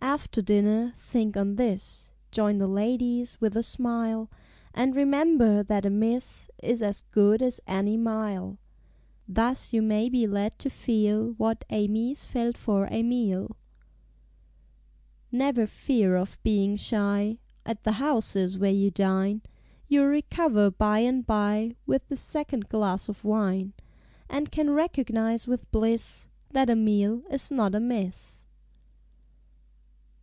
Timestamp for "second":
22.16-22.68